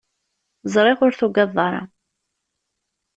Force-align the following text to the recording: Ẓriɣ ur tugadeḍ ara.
Ẓriɣ 0.73 0.99
ur 1.05 1.13
tugadeḍ 1.19 1.57
ara. 1.67 1.81